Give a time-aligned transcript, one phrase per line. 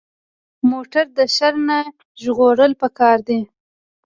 [0.71, 1.77] موټر د شر نه
[2.21, 3.39] ژغورل پکار دي.